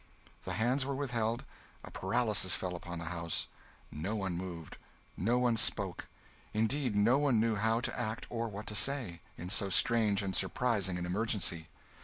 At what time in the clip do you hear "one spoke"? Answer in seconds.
5.37-6.07